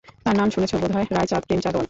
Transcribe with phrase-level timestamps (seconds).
[0.25, 1.79] তার নাম শুনেছ বোধ হয়–রায়চাঁদ-প্রেমচাঁদ-ওয়ালা।